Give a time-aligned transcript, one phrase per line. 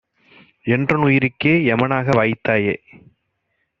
[0.65, 2.75] என்றனுயி ருக்கே எமனாக வாய்த்தாயே!